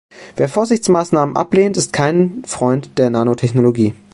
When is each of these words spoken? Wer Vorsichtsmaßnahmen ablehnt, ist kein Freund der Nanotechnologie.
Wer 0.35 0.49
Vorsichtsmaßnahmen 0.49 1.37
ablehnt, 1.37 1.77
ist 1.77 1.93
kein 1.93 2.41
Freund 2.47 2.97
der 2.97 3.11
Nanotechnologie. 3.11 3.93